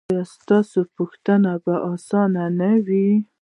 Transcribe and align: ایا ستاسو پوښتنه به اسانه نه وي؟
ایا 0.09 0.23
ستاسو 0.35 0.79
پوښتنه 0.97 1.51
به 1.63 1.75
اسانه 1.93 2.43
نه 2.59 2.71
وي؟ 2.85 3.07